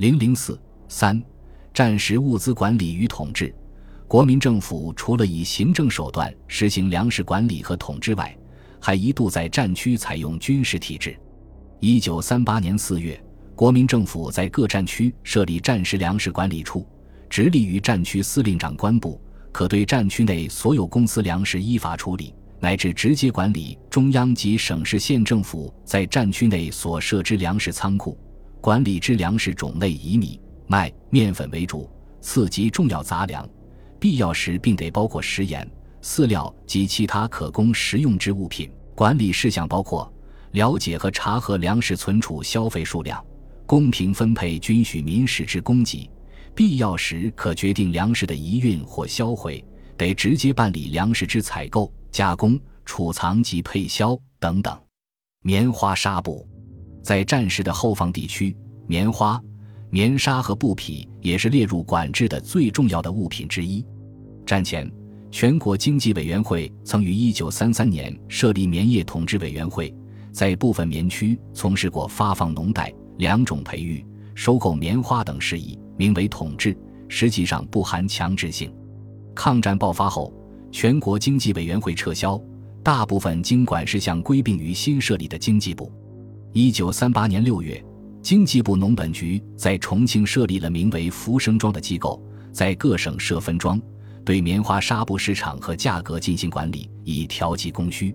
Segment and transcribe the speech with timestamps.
[0.00, 0.58] 零零四
[0.88, 1.22] 三，
[1.74, 3.54] 战时物资管理与统治。
[4.08, 8.34] 国民政府除了以行政手段实行粮食管理和统治外，
[8.80, 11.14] 还一度在战区采用军事体制。
[11.80, 13.22] 一九三八年四月，
[13.54, 16.88] 国民政府在各战区设立战时粮食管理处，
[17.28, 19.20] 直隶于战区司令长官部，
[19.52, 28.16] 可对战区内所有公司粮食依法处理，乃至直接管理中央及省市县政府在战区内所设置粮食仓库，
[28.60, 31.88] 管理之粮食种类以米、麦、面粉为主，
[32.20, 33.48] 次及重要杂粮。
[33.98, 35.68] 必要时，并得包括食盐、
[36.02, 38.70] 饲料及其他可供食用之物品。
[38.94, 40.12] 管理事项包括
[40.52, 43.24] 了解和查核粮食存储消费数量，
[43.64, 46.10] 公平分配均许民食之供给。
[46.54, 49.64] 必要时，可决定粮食的移运或销毁。
[49.96, 54.74] 得直接办理粮食之采购、加工、储藏及配销等等。
[55.42, 56.48] 棉花纱布，
[57.02, 59.40] 在战时的后方地区，棉花。
[59.92, 63.84] 棉纱和布匹也是列入管制的最重要的物品之一。
[64.46, 64.88] 战前，
[65.32, 69.92] 全国经济委员会曾于1933年设立棉业统治委员会，
[70.30, 74.06] 在部分棉区从事过发放农贷、两种培育、
[74.36, 76.76] 收购棉花等事宜，名为统治，
[77.08, 78.72] 实际上不含强制性。
[79.34, 80.32] 抗战爆发后，
[80.70, 82.40] 全国经济委员会撤销，
[82.84, 85.92] 大部分经管事项归并于新设立的经济部。
[86.54, 87.84] 1938年6月。
[88.22, 93.80] 经济部农本局在重庆设立了名为“福生庄”的机构，在各省设分庄，
[94.26, 98.14] 对棉花纱布市场和价格进行管理，以调剂供需。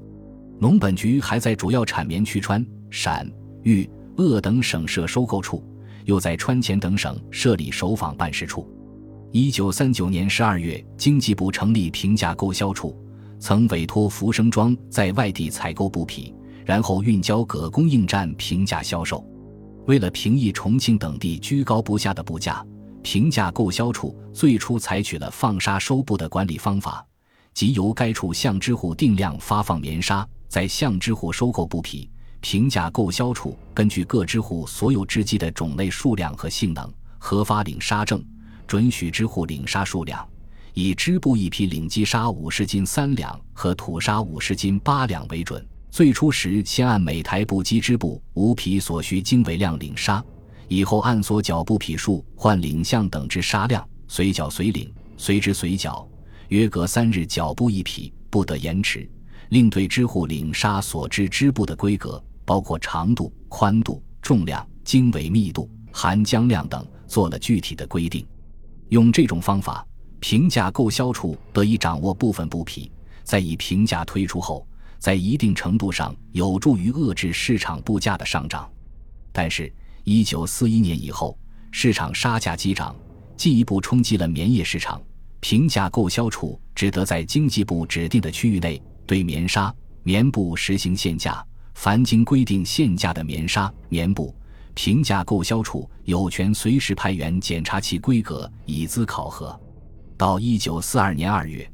[0.60, 3.28] 农本局还在主要产棉区川、陕、
[3.64, 5.64] 豫、鄂等省设收购处，
[6.06, 8.70] 又在川黔等省设立首访办事处。
[9.32, 12.96] 一九三九年十二月，经济部成立平价购销处，
[13.40, 16.32] 曾委托福生庄在外地采购布匹，
[16.66, 19.24] 然后运交各供应站平价销售。
[19.86, 22.66] 为了平抑重庆等地居高不下的布价，
[23.04, 27.06] 平价购销处最初采取了放纱收布的管理方法，
[27.54, 32.10] 即由该处向织户定量发放棉纱，在向织户收购布匹。
[32.42, 38.24] 平价购销处根据各支户所有织机的种类、数量和性能，核发领纱证，
[38.68, 40.28] 准许支户领纱数量，
[40.74, 45.64] 以织布一批领机纱五十斤三两和土纱五十斤八两为准。
[45.96, 50.22] 最初时，先按每台布机织布无匹所需经纬量领纱，
[50.68, 56.06] 以后按所缴布匹数换领项等之纱量，随缴随领，随织随缴，
[56.50, 59.10] 约隔三日缴布一匹，不得延迟。
[59.52, 68.28] 另对织户领纱所织织布的规格，包括长度、宽度、重量、经纬密度、含浆量等，做了具体的规定。
[68.90, 69.88] 用这种方法，
[70.20, 72.92] 平价购销处得以掌握部分布匹，
[73.24, 74.68] 在以平价推出后。
[75.06, 78.68] 在一定程度上有助于遏制市场布价的上涨，
[79.32, 79.72] 但是，
[80.04, 81.38] 一九四一年以后，
[81.70, 82.96] 市场纱价激涨，
[83.38, 85.00] 进一步冲击了棉业市场。
[85.42, 89.72] 平价购销处只得在经济部指定的区域内对棉纱、
[90.02, 91.46] 棉布实行限价，
[91.76, 94.34] 凡经规定限价的棉纱、棉布，
[94.74, 99.56] 平价购销处有权随时派员检查其规格，以资考核。
[100.18, 101.72] 到一九四二年二月，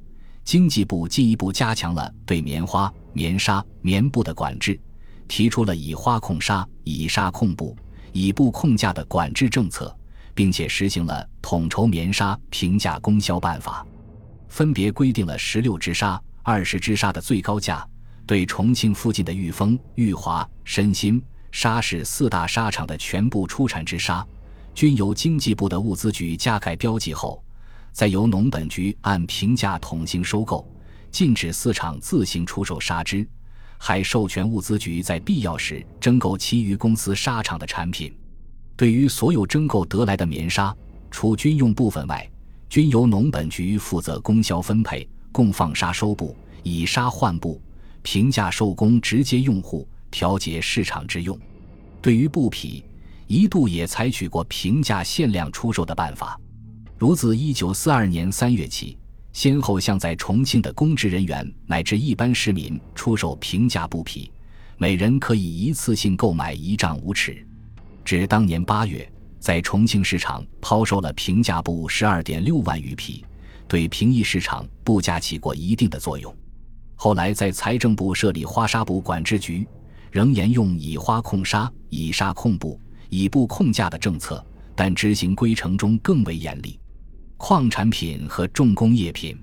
[0.52, 2.94] 经济部进一步加强了对棉花。
[3.14, 4.78] 棉纱、棉布的管制，
[5.26, 7.74] 提出了以花控纱、以纱控布、
[8.12, 9.98] 以布控价的管制政策，
[10.34, 13.88] 并且实行了统筹棉纱平价供销办法，
[14.50, 17.88] 分别规定了十六支纱、二十支纱的最高价。
[18.28, 21.24] 对重庆附近的裕丰、裕华、申鑫、
[21.54, 24.28] 沙市四大纱厂的全部出产之纱，
[24.76, 27.42] 均由经济部的物资局加盖标记后，
[27.92, 30.68] 再由农本局按平价统行收购。
[31.12, 33.28] 禁止四厂自行出售纱织，
[33.78, 38.16] 还授权物资局在必要时征购其余公司纱厂的产品。
[38.78, 40.74] 对于所有征购得来的棉纱，
[41.12, 42.26] 除军用部分外，
[42.70, 47.62] 均由农本局负责供销分配，供放纱收布，以纱换布，
[48.02, 51.38] 平价售供直接用户，调节市场之用。
[52.02, 52.86] 对于布匹，
[53.28, 56.40] 一度也采取过平价限量出售的办法，
[57.02, 58.96] 如自一九四二年三月起。
[59.34, 64.32] 先后向在重庆的公职人员乃至一般市民出售平价布匹，
[64.78, 67.44] 每人可以一次性购买一丈五尺。
[68.06, 73.26] 至当年八月，在重庆市场抛售了平价布十二点六万余匹，
[73.68, 76.32] 对平抑市场布价起过一定的作用。
[76.94, 79.68] 后来在财政部设立花纱布管制局，
[80.12, 84.46] 仍沿用以花控纱、以纱控布、以布控价的政策，
[84.76, 86.78] 但执行规程中更为严厉。
[87.44, 89.36] 矿产品和重工业品，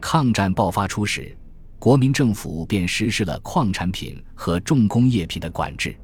[0.00, 1.34] 抗战爆发初始，
[1.78, 5.96] 国民政府便实施了矿产品和重工业品的管制。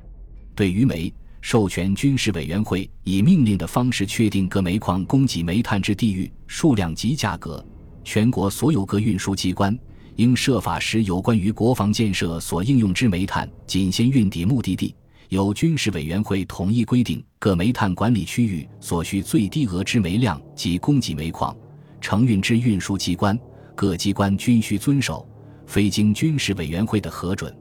[0.54, 7.62] 对于煤、授权军事委员会以命令的方式确定各煤矿供给煤炭之地域、数量及价格。
[8.04, 9.76] 全国所有各运输机关
[10.14, 14.94] 应设法使有关于国防建设所应用之煤炭仅先运抵目的地。
[15.28, 21.56] 由军事委员会统一规定各煤炭管理区域所需最低额之煤量及供给煤矿，
[22.00, 23.38] 承运之运输机关
[23.74, 25.26] 各机关均需遵守，
[25.66, 27.54] 非经军事委员会的核准，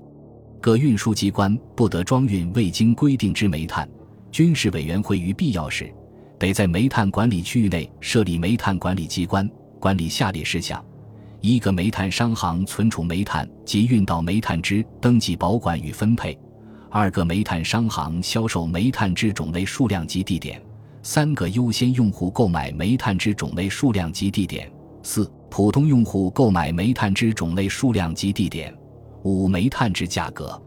[0.62, 3.90] 各运输机关不得装运未经规定之煤炭。
[4.32, 5.94] 军事委员会于必要时，
[6.40, 9.50] 得在煤炭管理区域内设立煤炭管理机关，
[9.80, 10.84] 管理下列事项：
[11.40, 16.38] 一个煤炭商行存储煤炭及运到煤炭之登记、保管与分配。
[16.96, 20.60] 二个煤炭商行销售煤炭之种类、数量及地点；
[21.02, 24.68] 三个优先用户购买煤炭之种类、数量及地点；
[25.02, 28.72] 四普通用户购买煤炭之种类、数量及地点；
[29.24, 30.62] 五煤炭之价格。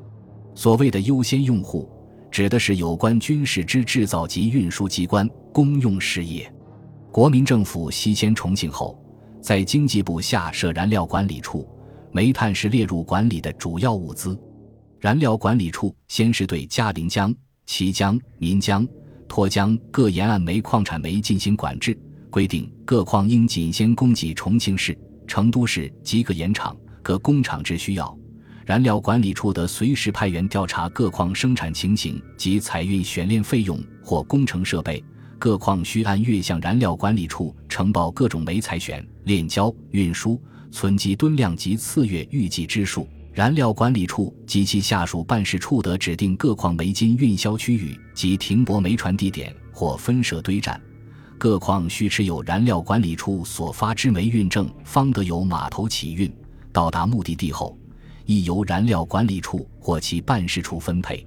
[0.53, 1.89] 所谓的优先用户，
[2.29, 6.53] 指的是有关军事之制造及运输机关、公用事业。
[7.13, 9.01] 国民政府西迁重庆后，
[9.41, 11.65] 在经济部下设燃料管理处，
[12.11, 14.37] 煤炭是列入管理的主要物资。
[14.99, 17.35] 燃料管理处先是对嘉陵江、
[17.67, 18.89] 綦江、岷江、
[19.29, 21.97] 沱江各沿岸煤矿产煤进行管制，
[22.31, 24.97] 规定各矿应仅先供给重庆市、
[25.27, 28.17] 成都市及各盐场、各工厂之需要。
[28.65, 35.03] 燃料管理处得随时派员调查各矿生产情形及采运选炼费用或工程设备。
[35.39, 40.41] 各矿需按月向燃料管理处呈报各种煤采选、炼焦、运输、
[40.71, 43.07] 存积吨量及次月预计支数。
[43.37, 50.81] 燃料管理处及其下属办事处得指定各矿煤金运销区域及停泊煤船地点或分设堆站。
[51.37, 56.35] 各矿需持有燃料管理处所发之煤运证，方得由码头起运。
[56.73, 57.79] 到达目的地后，
[58.25, 61.27] 亦由燃料管理处或其办事处分配。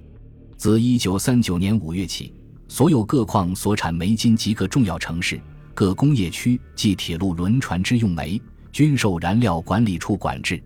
[0.56, 2.34] 自一九三九年五月起，
[2.66, 5.40] 所有各矿所产煤金及各重要城市、
[5.74, 8.42] 各工业区及铁路、轮船之用煤，
[8.72, 10.60] 均受燃料管理处管制。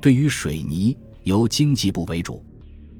[0.00, 2.44] 对于水泥，由经济部为主，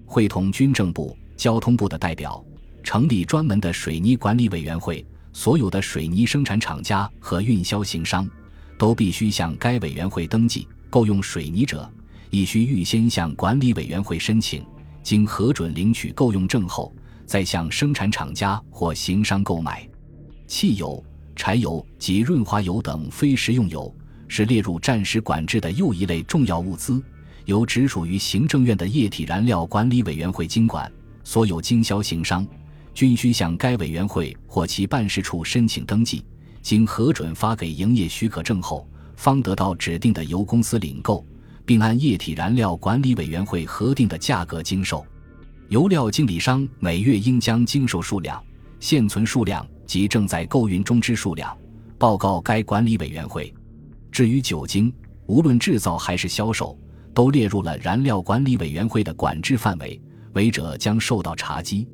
[0.05, 2.45] 会同军政部、交通部的代表，
[2.83, 5.05] 成立专门的水泥管理委员会。
[5.33, 8.29] 所有的水泥生产厂家和运销行商，
[8.77, 10.67] 都必须向该委员会登记。
[10.91, 11.89] 购用水泥者，
[12.31, 14.65] 亦需预先向管理委员会申请，
[15.03, 16.93] 经核准领取购用证后，
[17.25, 19.89] 再向生产厂家或行商购买。
[20.49, 21.01] 汽油、
[21.37, 23.95] 柴油及润滑油等非食用油。
[24.29, 27.03] 是列入战时管制的又一类重要物资，
[27.47, 30.91] 由直属于行政院的液体燃料管理委员会经管。
[31.25, 32.47] 所有经销行商
[32.95, 36.25] 均需向该委员会或其办事处申请登记，
[36.63, 41.27] 经核准发给营业许可证后，方得到指定的油公司领购，
[41.67, 45.05] 并按液体燃料管理委员会核定的价格经售。
[45.69, 48.43] 油料经理商每月应将经售数量、
[48.81, 51.55] 现存数量及正在购运中之数量
[51.99, 53.53] 报告该管理委员会。
[54.11, 54.93] 至于酒精，
[55.27, 56.79] 无论制造还是销售，
[57.15, 60.01] 都列入了燃料管理委员会的管制范围，
[60.35, 61.87] 违者将受到查缉。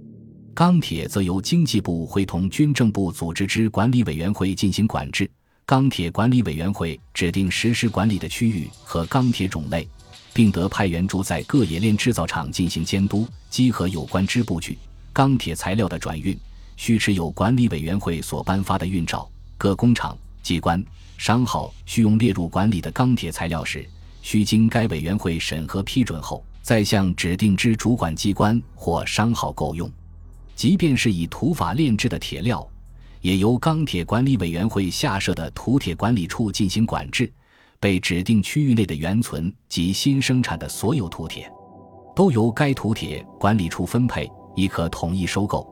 [0.54, 5.28] 钢铁则由经济部会同军政部组织之管理委员会进行管制。
[5.66, 9.88] 钢铁管理委员会指定实施管理的区域和钢铁种类，
[10.32, 13.26] 并得派员驻在各冶炼制造厂进行监督。
[13.50, 14.76] 稽核有关支部局、
[15.12, 16.38] 钢铁材料的转运，
[16.76, 19.28] 需持有管理委员会所颁发的运照。
[19.56, 20.80] 各工厂、机关。
[21.18, 23.84] 商号需用列入管理的钢铁材料时，
[24.22, 29.90] 需经该委员会审核批准后，再向指定之主管机关或商号购用。
[30.54, 32.64] 即便是以土法炼制的铁料，
[33.20, 37.32] 也由钢铁管理委员会下设的土铁管理处进行管制。
[37.80, 41.50] 被指定区域内的原存及新生产的所有土铁，
[42.16, 45.68] 都由该土铁管理处分配，亦可统一收购。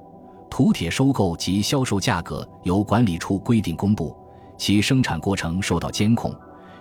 [0.51, 4.15] 土铁收购及销售价格由管理处规定公布。
[4.63, 6.33] 其生产过程受到监控，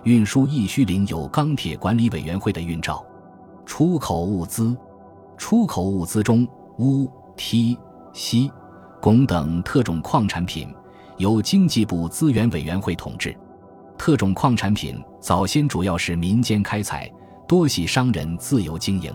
[0.04, 3.04] 运输亦需领有钢铁管理委员会的运照。
[3.66, 4.76] 出口物资，
[5.36, 6.46] 出口物资中，
[6.78, 7.76] 钨、锑、
[8.12, 8.48] 锡、
[9.00, 10.72] 汞等特种矿产品
[11.16, 13.36] 由经济部资源委员会统治。
[13.98, 17.10] 特种矿产品早先主要是民间开采，
[17.48, 19.12] 多系商人自由经营。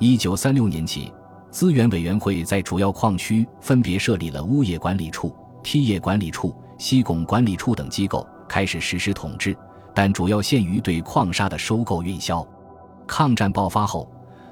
[0.00, 1.12] 一九三六年起，
[1.48, 5.32] 资源委员会在主要矿区分别设立了钨业管理处、
[5.62, 6.52] 锑业管理处。
[6.84, 9.56] 西贡管理处等机构开始实施统治，
[9.94, 12.46] 但主要限于对矿砂的收购运销。
[13.06, 14.06] 抗战爆发后，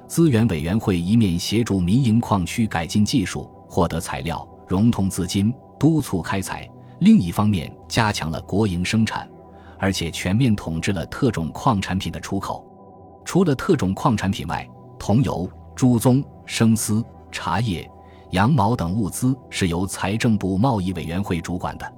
[0.06, 6.66] 资源委员会一面协助民营矿区改进技术、获得材料、融通资金、督促开采；
[7.00, 9.28] 另一方面加强了国营生产，
[9.78, 12.66] 而且全面统治了特种矿产品的出口。
[13.26, 14.66] 除了特种矿产品外，
[14.98, 15.46] 桐油、
[15.76, 17.86] 朱棕、生丝、茶叶。
[18.30, 21.92] 羊毛等物资是由财政部贸易委员会主管的。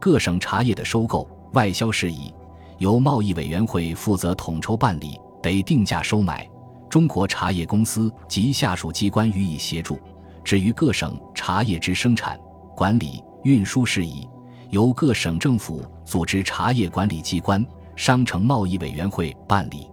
[0.00, 2.32] 各省茶叶的收购、外销事宜，
[2.78, 6.48] 由贸易委员会负责统筹办理，得定价收买。
[6.88, 10.00] 中国茶叶公司及下属机关予以协助。
[10.42, 12.40] 至于各省茶叶之生产、
[12.74, 14.26] 管理、运输事宜，
[14.70, 17.64] 由各省政府组织茶叶管理机关、
[17.94, 19.86] 商城贸易委员会办理。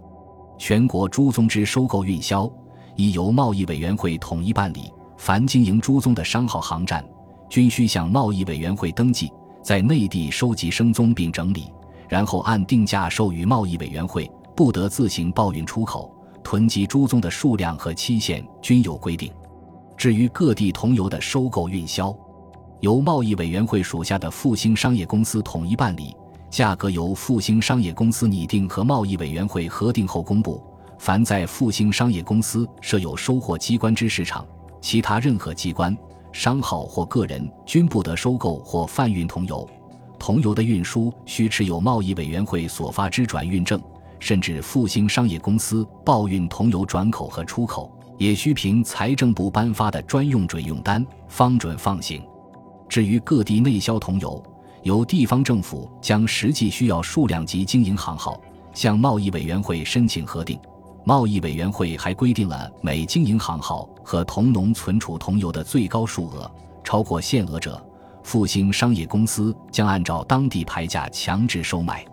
[0.56, 2.50] 全国猪宗之收购、运销，
[2.96, 4.90] 亦由贸易委员会统一办理。
[5.18, 7.04] 凡经营猪宗的商号、航站，
[7.50, 9.30] 均需向贸易委员会登记。
[9.68, 11.70] 在内地收集生宗并整理，
[12.08, 16.10] 然后按定价授予贸易委员会，不得自行报运出口。
[16.42, 19.30] 囤积猪宗的数量和期限均有规定。
[19.94, 22.16] 至于各地桐油的收购、运销，
[22.80, 26.16] 由贸易委员会属下的复兴商业公司统一办理，
[26.48, 30.64] 价格由复兴商业公司拟定和贸易委员会核定后公布。
[30.98, 34.46] 凡在复兴商业公司设有收货机关之市场，
[34.80, 35.94] 其他任何机关。
[36.32, 39.68] 商号或个人均不得收购或贩运桐油，
[40.18, 43.80] 桐油的运输需持有贸易委员会所发之转运证，
[44.18, 52.22] 甚至复兴商业公司报运桐油转口和出口，也需凭财政部颁发的专用准用单方准放行。
[52.88, 54.42] 至于各地内销桐油，
[54.82, 58.40] 由地方政府将实际需要数量及经营行号
[58.72, 60.58] 向贸易委员会申请核定。
[61.04, 66.50] 贸易委员会还规定了每经营行号和同农存储桐油的最高数额，
[66.84, 67.82] 超过限额者，
[68.22, 72.04] 复兴商业公司将按照当地牌价强制收买。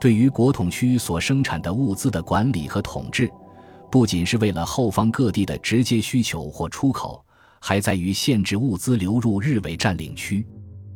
[0.00, 3.30] 对于国统区所生产的物资的管理和统治，
[3.90, 7.22] 不仅是为了后方各地的直接需求或出口，
[7.60, 10.46] 还在于限制物资流入日伪占领区。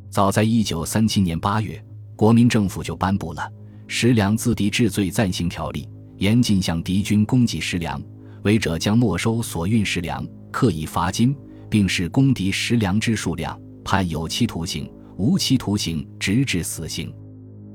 [0.09, 1.85] 早在一九三七年八月，
[2.17, 3.43] 国民政府就颁布了
[3.87, 5.87] 《食粮自敌治罪暂行条例》。
[6.25, 8.03] 严禁向敌军供给食粮，
[8.45, 11.37] 违者将没收所运食粮，刻以罚金，
[11.69, 17.13] 并视供敌食粮之数量，判有期徒刑、无期徒刑，直至死刑。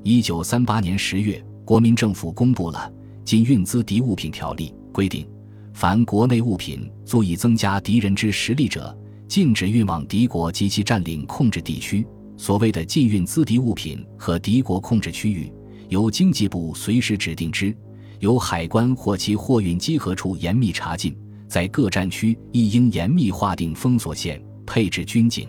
[0.02, 2.92] 一九三八年十月，国民政府公布了
[3.24, 5.24] 《禁运资敌物品条例》，规定，
[5.72, 8.92] 凡国内物品足以增加敌人之实力者，
[9.28, 12.04] 禁止运往敌国及其占领控制地区。
[12.36, 15.52] 所谓的禁运资敌物品和敌国控制区域，
[15.88, 17.72] 由经济部随时指定之。
[18.20, 21.16] 由海关或其货运稽核处严密查禁，
[21.48, 25.48] 在各战区亦应严密划定封锁线，配置军警，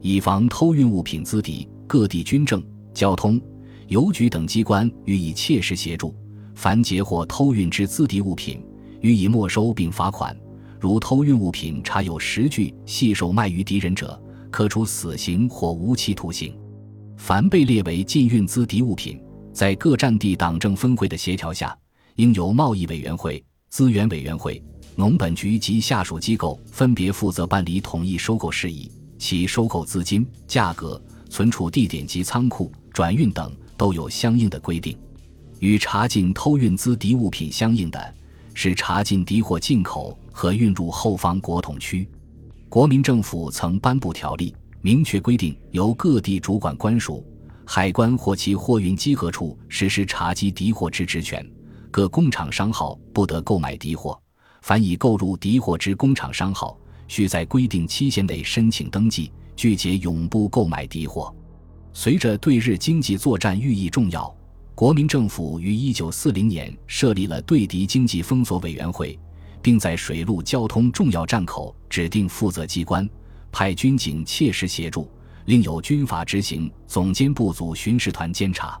[0.00, 1.68] 以防偷运物品资敌。
[1.86, 2.62] 各地军政、
[2.94, 3.40] 交通、
[3.88, 6.14] 邮局等机关予以切实协助。
[6.54, 8.64] 凡截获偷运之资敌物品，
[9.00, 10.36] 予以没收并罚款。
[10.78, 14.16] 如偷运物品查有实据系售卖于敌人者，
[14.52, 16.56] 可处死刑或无期徒刑。
[17.16, 19.20] 凡被列为禁运资敌物品，
[19.52, 21.76] 在各战地党政分会的协调下。
[22.20, 24.62] 应由贸易委员会、资源委员会、
[24.94, 34.94] 农本局及下属机构分别负责办理统一收购事宜，其收购资金、价格、存储地点及仓库、转运等都有相应的规定。
[35.60, 38.14] 与查禁偷运资敌物品相应的
[38.52, 42.06] 是查禁敌货进口和运入后方国统区。
[42.68, 47.26] 国民政府曾颁布条例，明确规定由各地主管官署、
[47.64, 51.42] 海关或其货运稽核处实施查缉敌货之职权。
[51.90, 54.18] 各工厂商号不得购买敌货，
[54.62, 56.78] 凡已购入敌货之工厂商号，
[57.08, 61.34] 需在规定期限内申请登记，拒绝永不购买敌货。
[61.92, 64.32] 随着对日经济作战寓意重要，
[64.74, 69.18] 国民政府于一九四零年设立了对敌经济封锁委员会，
[69.60, 73.08] 并在水陆交通重要站口指定负责机关，
[73.50, 75.10] 派军警切实协助，
[75.46, 78.80] 另有军法执行总监部组巡视团监察。